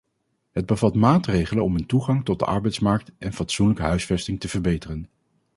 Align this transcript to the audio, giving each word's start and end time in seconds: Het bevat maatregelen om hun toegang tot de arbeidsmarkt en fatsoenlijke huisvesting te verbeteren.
Het 0.51 0.65
bevat 0.65 0.95
maatregelen 0.95 1.63
om 1.63 1.75
hun 1.75 1.85
toegang 1.85 2.25
tot 2.25 2.39
de 2.39 2.45
arbeidsmarkt 2.45 3.11
en 3.17 3.33
fatsoenlijke 3.33 3.81
huisvesting 3.83 4.39
te 4.39 4.47
verbeteren. 4.47 5.07